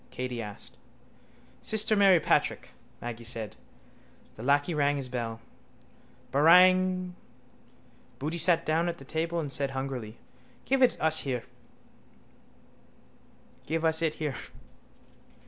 Katey 0.09 0.39
asked. 0.41 0.77
—Sister 1.61 1.95
Mary 1.95 2.19
Patrick, 2.19 2.71
Maggy 3.01 3.23
said. 3.23 3.55
The 4.35 4.41
lacquey 4.41 4.73
rang 4.73 4.95
his 4.95 5.09
bell. 5.09 5.41
—Barang! 6.31 7.13
Boody 8.17 8.39
sat 8.39 8.65
down 8.65 8.89
at 8.89 8.97
the 8.97 9.05
table 9.05 9.39
and 9.39 9.51
said 9.51 9.69
hungrily: 9.77 10.17
—Give 10.65 10.81
us 10.81 11.21
it 14.01 14.09
here. 14.15 14.35